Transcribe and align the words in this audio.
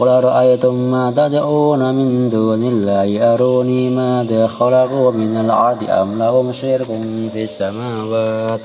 قل 0.00 0.08
أرأيتم 0.08 0.74
ما 0.74 1.12
تدعون 1.16 1.94
من 1.94 2.30
دون 2.30 2.62
الله؟ 2.68 3.34
أروني 3.34 3.90
ماذا 3.90 4.46
خلقوا 4.46 5.10
من 5.10 5.36
الأرض 5.44 5.90
أم 5.90 6.18
لهم 6.18 6.52
شرك 6.52 6.86
في 7.32 7.42
السماوات؟ 7.44 8.60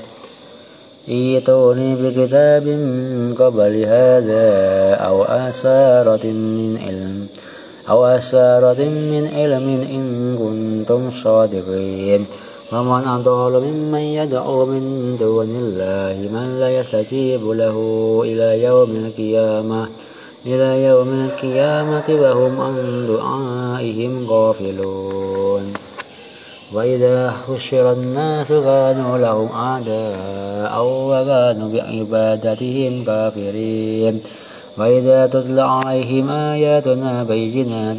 ائتوني 1.08 1.94
بكتاب 1.94 2.66
قبل 3.40 3.84
هذا 3.84 4.48
أو 4.94 5.22
أثارة 5.22 6.26
من 6.26 6.78
علم 6.84 7.26
أو 7.90 8.06
أثارة 8.06 8.80
من 8.84 9.30
علم 9.36 9.66
إن 9.96 10.04
كنتم 10.38 11.10
صادقين. 11.10 12.26
ومن 12.72 13.02
أضل 13.08 13.62
ممن 13.66 13.98
يدعو 13.98 14.64
من 14.64 15.16
دون 15.20 15.50
الله 15.62 16.16
من 16.34 16.56
لا 16.60 16.70
يستجيب 16.80 17.50
له 17.50 17.76
إلى 18.24 18.62
يوم 18.62 18.90
القيامة. 19.04 19.86
إلى 20.46 20.84
يوم 20.84 21.08
القيامة 21.08 22.08
وهم 22.08 22.60
عن 22.60 23.06
دعائهم 23.08 24.26
غافلون. 24.30 25.72
وإذا 26.72 27.30
حشر 27.30 27.92
الناس 27.92 28.48
كانوا 28.48 29.18
لهم 29.18 29.48
أعداء 29.54 30.72
وكانوا 30.84 31.68
بعبادتهم 31.72 33.04
كافرين 33.04 34.20
وإذا 34.78 35.26
تتلى 35.26 35.62
عليهم 35.62 36.30
آياتنا 36.30 37.24
بينات 37.24 37.96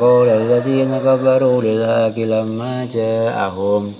قال 0.00 0.28
الذين 0.28 0.98
كفروا 0.98 1.62
للحق 1.62 2.18
لما 2.18 2.88
جاءهم. 2.94 3.94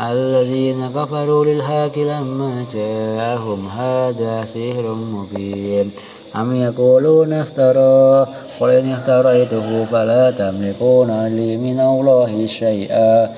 الذين 0.00 0.88
كفروا 0.96 1.44
للحق 1.44 1.98
لما 1.98 2.64
جاءهم. 2.74 3.68
هذا 3.68 4.44
سحر 4.44 4.86
مبين. 5.14 5.90
أم 6.36 6.62
يقولون 6.62 7.32
افترى؟ 7.32 8.26
قل 8.60 8.70
إن 8.70 8.92
افتريته 8.92 9.84
فلا 9.84 10.30
تملكون 10.30 11.26
لي 11.26 11.56
من 11.56 11.80
الله 11.80 12.46
شيئا 12.46 13.28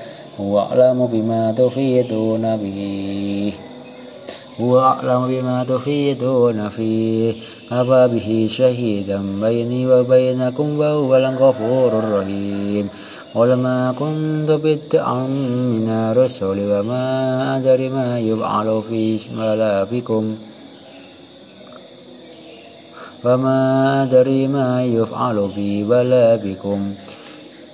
هو 0.41 0.59
أعلم 0.59 1.09
بما 1.13 1.55
تفيدون 1.57 2.57
به. 2.57 3.53
هو 4.61 4.79
أعلم 4.79 5.27
بما 5.27 5.65
تفيدون 5.69 6.69
فيه. 6.69 7.33
كفى 7.71 8.09
به 8.13 8.47
شهيدا 8.51 9.21
بيني 9.41 9.87
وبينكم 9.87 10.79
وهو 10.79 11.15
الغفور 11.15 11.99
الرحيم. 11.99 12.89
قل 13.35 13.53
ما 13.53 13.93
كنت 13.99 14.51
بدعا 14.51 15.27
من 15.73 15.89
الرسل 15.89 16.57
وما 16.71 17.57
أدري 17.57 17.89
ما 17.89 18.19
يفعل 18.19 18.81
في 18.89 19.19
بكم 19.91 20.35
وما 23.25 24.03
أدري 24.03 24.47
ما 24.47 24.85
يفعل 24.85 25.49
بي 25.55 25.83
ولا 25.83 26.35
بكم. 26.35 26.93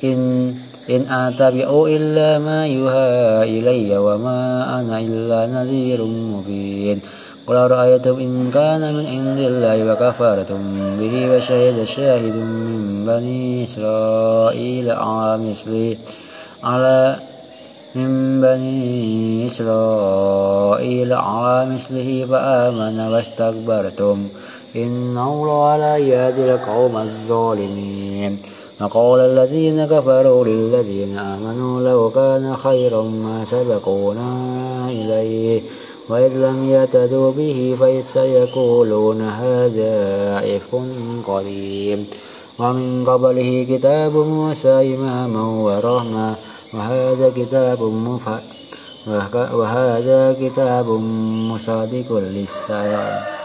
إن 0.03 0.53
إن 0.89 1.01
أتبع 1.11 1.85
إلا 1.87 2.39
ما 2.39 2.67
يوحى 2.67 3.59
إلي 3.59 3.97
وما 3.97 4.41
أنا 4.79 4.99
إلا 4.99 5.45
نذير 5.45 6.03
مبين. 6.03 6.99
قل 7.47 7.55
أرأيتم 7.55 8.19
إن 8.19 8.51
كان 8.53 8.93
من 8.93 9.05
عند 9.05 9.39
الله 9.39 9.91
وكفرتم 9.91 10.61
به 10.99 11.35
وشهد 11.35 11.83
شاهد 11.83 12.35
من 12.35 13.05
بني 13.07 13.63
إسرائيل 13.63 14.91
على 14.91 15.37
مثله 15.37 15.95
على 16.63 17.15
من 17.95 18.41
بني 18.41 19.47
إسرائيل 19.47 21.13
على 21.13 21.65
مثله 21.73 22.27
فآمن 22.31 22.99
واستكبرتم. 22.99 24.17
إن 24.85 25.17
الله 25.17 25.77
لا 25.77 25.97
يهدي 25.97 26.43
القوم 26.53 26.97
الظالمين. 26.97 28.37
وقال 28.81 29.19
الذين 29.19 29.85
كفروا 29.85 30.45
للذين 30.45 31.17
آمنوا 31.17 31.81
لو 31.89 32.09
كان 32.09 32.55
خيرا 32.55 33.01
ما 33.01 33.45
سبقونا 33.45 34.29
إليه 34.89 35.61
وإذ 36.09 36.33
لم 36.37 36.69
يتدوا 36.69 37.31
به 37.31 37.77
فسيقولون 37.79 39.21
هذا 39.21 39.95
إفك 40.55 40.75
قديم. 41.27 41.99
ومن 42.59 43.05
قبله 43.05 43.65
كتاب 43.69 44.13
موسى 44.15 44.95
إماما 44.95 45.43
ورحمة 45.65 46.35
وهذا 46.73 47.31
كتاب 47.35 47.81
مفهم 47.83 48.39
وهذا 49.53 50.35
كتاب 50.41 50.87
مصادق 51.51 52.09
للسلام 52.11 53.36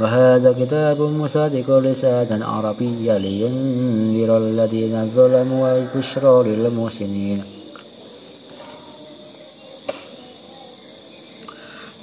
وهذا 0.00 0.52
كتاب 0.52 1.00
مصادق 1.00 1.78
لسانا 1.78 2.46
عربيا 2.46 3.18
لينذر 3.18 4.38
الذين 4.38 5.10
ظلموا 5.14 5.62
وبشرى 5.74 6.42
للمحسنين. 6.48 7.42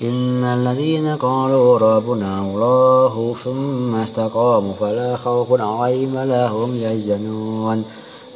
إن 0.02 0.44
الذين 0.44 1.16
قالوا 1.16 1.78
ربنا 1.78 2.40
الله 2.42 3.36
ثم 3.44 3.96
استقاموا 3.96 4.74
فلا 4.80 5.16
خوف 5.16 5.62
عليهم 5.62 6.16
ولا 6.16 6.48
هم 6.48 6.76
يحزنون. 6.76 7.84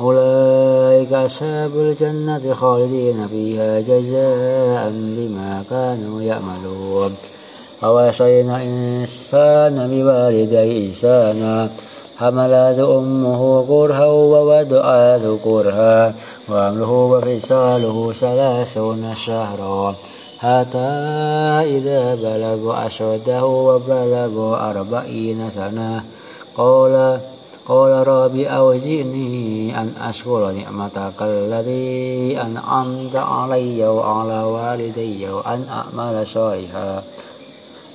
أولئك 0.02 1.14
أصحاب 1.14 1.72
الجنة 1.76 2.54
خالدين 2.54 3.28
فيها 3.28 3.80
جزاء 3.82 4.92
بما 4.96 5.64
كانوا 5.70 6.22
يعملون. 6.22 7.12
ووصينا 7.84 8.58
الإنسان 8.58 9.76
بوالديه 9.92 10.92
إحسانا 10.92 11.70
حملته 12.20 13.00
أمه 13.00 13.66
كرها 13.68 14.06
ووضعته 14.06 15.38
كرها. 15.44 16.14
وأمره 16.50 17.06
وفصاله 17.06 18.12
ثلاثون 18.14 19.16
شهرا. 19.16 19.96
حتى 20.40 20.92
إذا 21.78 22.16
بلغ 22.16 22.86
أشده 22.86 23.46
وبلغ 23.46 24.34
أربعين 24.70 25.50
سنة. 25.50 26.04
قال 26.58 27.20
قال 27.68 28.08
ربي 28.08 28.48
أوزئني 28.48 29.82
أن 29.82 29.94
أشكر 30.10 30.52
نعمتك 30.52 31.22
التي 31.22 32.42
أنعمت 32.42 33.16
علي 33.16 33.88
وعلى 33.88 34.44
والدي 34.44 35.30
وأن 35.30 35.66
أعمل 35.70 36.28
صالحا. 36.28 37.04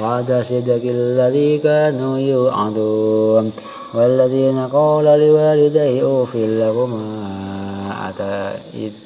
وعد 0.00 0.42
صدق 0.42 0.80
الذي 0.84 1.58
كانوا 1.58 2.18
يوعدون 2.18 3.52
والذين 3.94 4.68
قال 4.72 5.04
لوالديه 5.04 6.02
أوف 6.02 6.36
لكما 6.36 7.04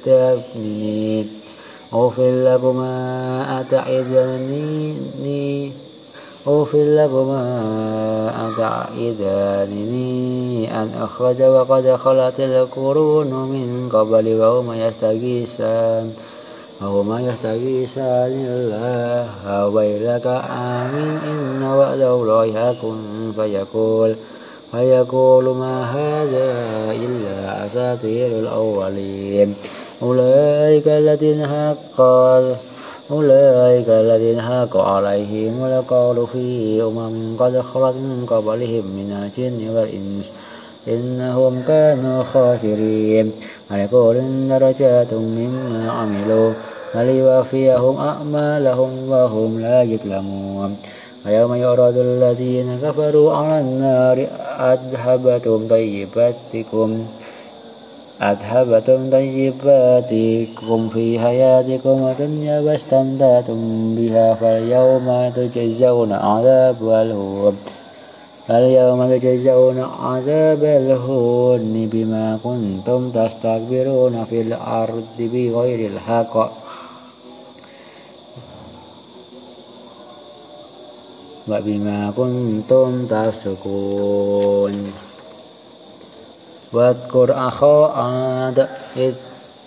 أتعدني 0.06 1.26
أوف 1.93 2.20
لكما 2.20 3.61
أتعدني 3.61 4.94
أوف 6.46 6.75
لكما 6.75 7.43
أتعدني 8.49 9.99
أن 10.82 10.90
أخرج 11.00 11.43
وقد 11.43 11.96
خلت 11.96 12.40
القرون 12.40 13.26
من 13.26 13.88
قبل 13.93 14.40
وهم 14.40 14.73
يستغيثان 14.73 16.12
وهما 16.82 17.20
يستغيثان 17.20 18.32
الله 18.46 19.69
ويلك 19.69 20.26
آمين 20.50 21.19
إن 21.30 21.62
وعد 21.62 22.00
الله 22.00 22.52
حق. 22.52 22.82
فيقول 23.36 24.14
فيقول 24.72 25.44
ما 25.44 25.76
هذا 25.98 26.50
إلا 26.92 27.66
أساطير 27.66 28.26
الأولين. 28.26 29.54
أولئك 30.02 30.86
الذين 30.88 31.46
حق 31.46 32.00
أولئك 33.10 33.88
الذين 33.88 34.42
حق 34.42 34.76
عليهم 34.76 35.64
القول 35.64 36.26
في 36.32 36.82
أمم 36.82 37.36
قد 37.40 37.60
خلت 37.60 37.94
من 37.94 38.26
قبلهم 38.26 38.84
من 38.98 39.08
الجن 39.22 39.60
والإنس 39.75 40.26
إنهم 40.88 41.62
كانوا 41.69 42.22
خاسرين. 42.22 43.32
ولكل 43.70 44.16
درجات 44.48 45.14
مما 45.14 45.92
عملوا. 45.92 46.52
فليوفيهم 46.93 47.96
أعمالهم 47.96 48.90
وهم 49.08 49.61
لا 49.61 49.82
يظلمون. 49.82 50.76
ويوم 51.26 51.55
يعرض 51.55 51.96
الذين 51.96 52.79
كفروا 52.82 53.32
على 53.32 53.61
النار 53.61 54.26
أذهبتم 54.61 55.69
طيباتكم. 55.70 57.06
أذهبتم 58.23 59.11
طيباتكم 59.11 60.88
في 60.88 61.19
حياتكم 61.19 61.96
الدنيا 62.12 62.61
واستمتعتم 62.61 63.61
بها. 63.96 64.35
فاليوم 64.35 65.32
تجزون 65.37 66.12
عذاب 66.12 66.82
الهون. 66.82 67.56
فاليوم 68.49 69.19
تجزون 69.19 69.79
عذاب 70.02 70.64
الهون 70.64 71.88
بما 71.93 72.38
كنتم 72.44 73.11
تستكبرون 73.11 74.25
في 74.31 74.40
الأرض 74.40 75.05
بغير 75.19 75.90
الحق. 75.90 76.67
وبما 81.50 82.12
كنتم 82.16 83.06
تفسقون. 83.06 84.92
واذكر 86.72 87.48
أخا 87.48 87.86
عاد 87.86 88.68
إذ, 88.96 89.14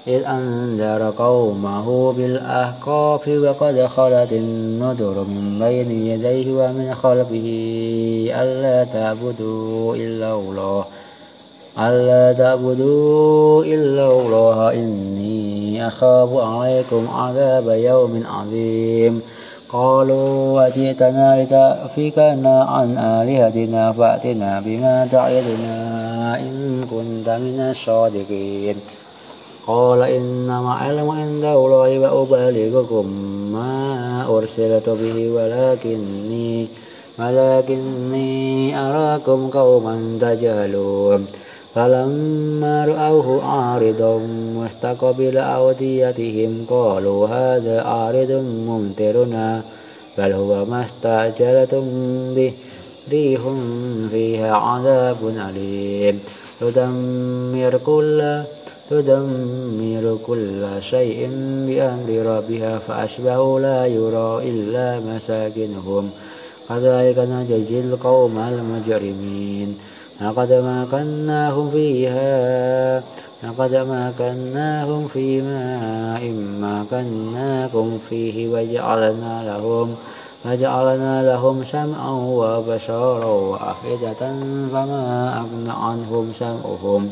إذ 0.08 0.24
أنذر 0.26 1.14
قومه 1.18 2.14
بالأحقاف 2.14 3.28
وقد 3.28 3.86
خلت 3.86 4.32
النذر 4.32 5.14
من 5.24 5.60
بين 5.60 5.92
يديه 5.92 6.54
ومن 6.54 6.96
خلفه 6.96 7.48
ألا 8.42 8.84
تعبدوا 8.94 9.96
إلا 9.96 10.34
الله 10.34 10.86
ألا 11.80 12.34
تعبدوا 12.34 13.64
إلا 13.64 14.12
الله 14.12 14.74
إني 14.74 15.88
أخاف 15.88 16.30
عليكم 16.34 17.08
عذاب 17.08 17.68
يوم 17.68 18.24
عظيم. 18.26 19.22
قالوا 19.74 20.68
أتيتنا 20.68 21.44
لتأفكنا 21.44 22.64
عن 22.64 22.98
آلهتنا 22.98 23.92
فأتنا 23.92 24.60
بما 24.66 25.08
تعدنا 25.12 25.78
إن 26.40 26.86
كنت 26.92 27.30
من 27.30 27.60
الصادقين. 27.72 28.76
قال 29.68 30.02
إنما 30.02 30.74
علم 30.74 31.10
عند 31.10 31.46
الله 31.46 32.00
وأبلغكم 32.00 33.06
ما 33.54 34.26
أرسلت 34.30 34.90
به 34.90 35.18
ولكني 35.36 36.68
ولكني 37.20 38.80
أراكم 38.80 39.50
قوما 39.50 40.18
تجهلون. 40.22 41.28
فلما 41.76 42.86
رأوه 42.86 43.44
عارضا 43.44 44.18
مستقبل 44.56 45.38
أوديتهم 45.38 46.66
قالوا 46.70 47.28
هذا 47.28 47.82
عارض 47.82 48.32
ممطرنا 48.68 49.62
بل 50.18 50.32
هو 50.32 50.66
ما 50.66 50.86
استعجلتم 50.86 51.84
به 52.36 52.54
ريح 53.12 53.42
فيها 54.12 54.56
عذاب 54.56 55.18
أليم. 55.50 56.20
تدمر 56.60 57.80
كل 57.86 58.42
تدمر 58.90 60.18
كل 60.28 60.66
شيء 60.80 61.30
بأمر 61.68 62.10
ربها 62.38 62.80
فأشبهوا 62.88 63.60
لا 63.60 63.86
يرى 63.86 64.50
إلا 64.50 65.00
مساكنهم. 65.00 66.10
كذلك 66.70 67.18
نجزي 67.18 67.80
القوم 67.80 68.38
المجرمين. 68.38 69.78
لقد 70.22 70.54
مكناهم 70.54 71.72
فيها 71.72 73.04
لقد 73.44 73.76
مكناهم 73.76 75.08
في 75.08 75.42
ماء 75.42 76.24
مكناكم 76.62 78.00
فيه 78.10 78.48
وجعلنا 78.48 79.44
لهم 79.46 79.96
وجعلنا 80.46 81.32
لهم 81.32 81.64
سمعا 81.64 82.12
وبشارا 82.12 83.26
وأفئدة 83.26 84.22
فما 84.74 85.34
أغنى 85.40 85.72
عنهم 85.72 86.34
سمعهم 86.40 87.10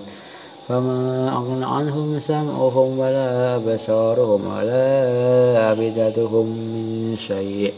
فما 0.67 1.31
أغنى 1.35 1.65
عنهم 1.65 2.19
سمعهم 2.19 2.99
ولا 2.99 3.57
بشارهم 3.57 4.41
ولا 4.57 5.73
أفئدتهم 5.73 6.45
من 6.45 7.15
شيء. 7.17 7.73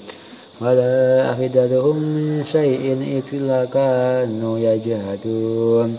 ولا 0.61 1.31
أفدتهم 1.31 1.95
من 1.95 2.43
شيء 2.51 2.83
إلا 3.33 3.65
كانوا 3.65 4.59
يجهدون 4.59 5.97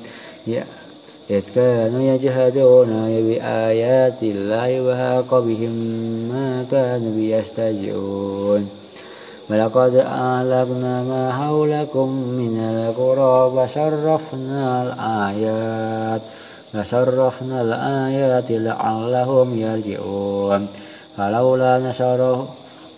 إذ 1.30 1.42
كانوا 1.54 2.02
يجهدون 2.02 2.90
بآيات 3.28 4.22
الله 4.22 4.80
وهاق 4.80 5.30
بهم 5.30 5.74
ما 6.32 6.64
كانوا 6.70 7.18
يستهزئون. 7.18 8.68
ولقد 9.50 9.94
أهلكنا 9.94 11.02
ما 11.02 11.32
حولكم 11.32 12.08
من 12.40 12.54
القرى 12.58 13.52
وصرفنا 13.56 14.82
الآيات 14.82 16.22
وصرفنا 16.74 17.62
الآيات 17.62 18.50
لعلهم 18.50 19.60
يرجعون. 19.60 20.66
فلولا 21.16 21.78
نصرهم 21.78 22.46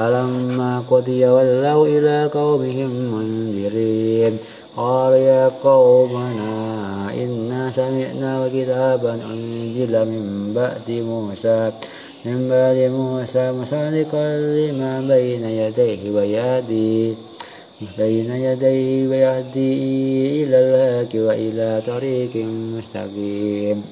فلما 0.00 0.82
قضي 0.90 1.26
ولوا 1.26 1.86
إلى 1.86 2.30
قومهم 2.34 2.90
منذرين. 3.14 4.38
قال 4.76 5.12
يا 5.12 5.50
قومنا 5.64 6.54
إنا 7.14 7.70
سمعنا 7.70 8.48
كتابا 8.48 9.14
أنزل 9.14 9.92
من 10.12 10.52
بعد 10.56 10.88
موسى 10.88 11.72
من 12.24 12.48
بعد 12.48 12.78
موسى 12.96 13.52
مصدقا 13.52 14.26
لما 14.36 14.92
بين 15.08 15.44
يديه 15.44 16.10
ويهدي 16.16 17.14
بين 17.98 18.30
يديه 18.30 19.08
ويهدي 19.08 19.72
إلى 20.44 20.56
الهاك 20.64 21.12
وإلى 21.14 21.82
طريق 21.86 22.34
مستقيم. 22.76 23.82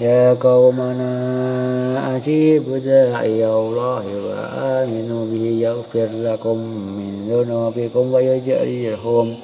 يا 0.00 0.34
قومنا 0.34 2.16
أجيبوا 2.16 2.78
داعي 2.78 3.46
الله 3.46 4.04
وآمنوا 4.26 5.26
به 5.32 5.58
يغفر 5.60 6.08
لكم 6.22 6.56
من 6.98 7.28
ذنوبكم 7.30 8.14
ويجعلكم 8.14 9.34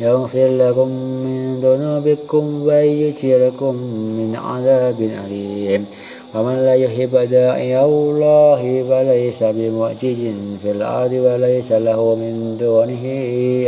يغفر 0.00 0.48
لكم 0.48 0.88
من 1.24 1.60
ذنوبكم 1.60 2.66
ويجعلكم 2.66 3.74
من 4.18 4.36
عذاب 4.44 5.10
أليم. 5.26 5.86
ومن 6.34 6.56
لا 6.56 6.74
يحب 6.74 7.16
داعي 7.16 7.84
الله 7.84 8.84
فليس 8.88 9.42
بمعجز 9.42 10.20
في 10.62 10.70
الأرض 10.70 11.12
وليس 11.12 11.72
له 11.72 12.14
من 12.14 12.56
دونه 12.60 13.04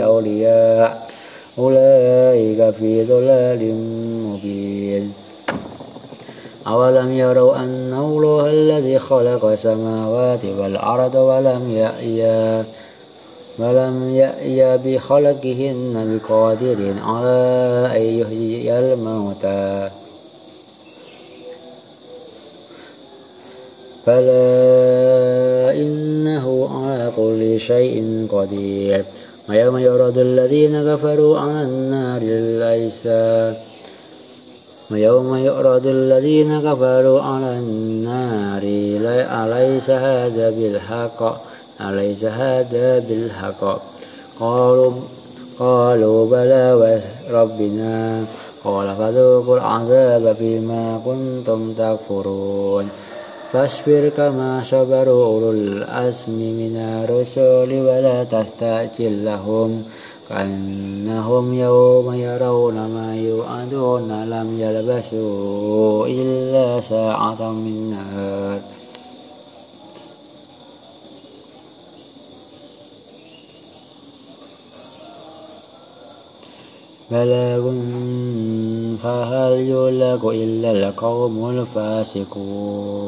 أولياء. 0.05 1.09
أولئك 1.59 2.71
في 2.71 3.05
ضلال 3.05 3.75
مبين. 4.25 5.24
أولم 6.67 7.13
يروا 7.13 7.57
أن 7.57 7.95
الله 7.95 8.51
الذي 8.51 8.99
خلق 8.99 9.45
السماوات 9.45 10.45
والأرض 10.45 11.15
ولم 11.15 11.71
يأي 11.71 12.65
ولم 13.59 14.11
يأي 14.15 14.79
بخلقهن 14.79 16.21
بقادر 16.29 16.95
على 17.03 17.91
أن 17.97 18.03
يحيي 18.03 18.79
الموتى. 18.79 19.91
فلا 24.07 25.73
إنه 25.73 26.69
على 26.73 27.13
كل 27.17 27.61
شيء 27.61 28.27
قدير. 28.33 29.05
ويوم 29.49 29.79
يرد 29.79 30.19
الذين 30.19 30.95
كفروا 30.95 31.39
على 31.39 31.63
النار 31.63 32.21
ليس 32.69 33.07
ويوم 34.91 35.37
يعرض 35.37 35.87
الذين 35.87 36.61
كفروا 36.61 37.21
على 37.21 37.59
النار 37.59 38.63
أليس 39.45 39.91
هذا 39.91 40.51
بالحق؟ 40.51 41.37
أليس 41.81 42.25
هذا 42.25 42.99
بالحق؟ 42.99 43.81
قالوا 44.41 44.93
قالوا 45.59 46.27
بلى 46.27 47.01
وربنا. 47.31 48.25
قال 48.65 48.97
فذوقوا 48.97 49.57
العذاب 49.57 50.37
بما 50.41 51.01
كنتم 51.05 51.73
تكفرون. 51.73 52.89
فاصبر 53.53 54.11
كما 54.17 54.63
صبروا 54.63 55.27
أولو 55.27 55.51
الأزم 55.51 56.33
من 56.33 56.77
الرسل 56.77 57.73
ولا 57.73 58.25
تستعجل 58.25 59.25
لهم. 59.25 59.85
كأنهم 60.29 61.55
يوم 61.55 62.15
يرون 62.15 62.75
ما 62.75 63.17
يوعدون 63.17 64.25
لم 64.25 64.61
يلبسوا 64.61 66.07
إلا 66.07 66.81
ساعة 66.81 67.51
من 67.53 67.91
نهار. 67.91 68.61
بلاغ 77.11 77.65
فهل 79.03 79.53
يهلك 79.53 80.25
إلا 80.25 80.71
القوم 80.71 81.51
الفاسقون؟ 81.51 83.05